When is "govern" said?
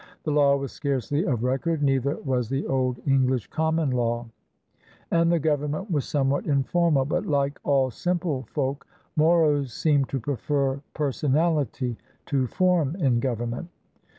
5.37-5.69, 13.19-13.51